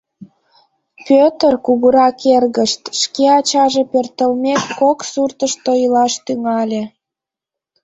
Пӧтыр, 1.05 1.53
кугурак 1.65 2.17
эргышт, 2.35 2.81
шке 3.01 3.25
ачаже 3.37 3.83
пӧртылмек, 3.91 4.61
кок 4.79 4.99
суртышто 5.11 5.71
илаш 5.83 6.13
тӱҥале. 6.25 6.83